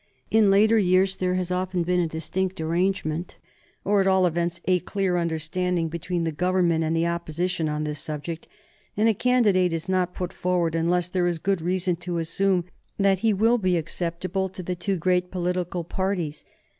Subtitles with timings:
[0.31, 3.35] In later years there has often been a distinct arrangement,
[3.85, 7.99] or, at all events, a clear understanding, between the Government and the Opposition on this
[7.99, 8.47] subject,
[8.97, 12.65] and a candidate is not put forward unless there is good reason to assume
[12.97, 16.45] that he will be acceptable to the two great political parties.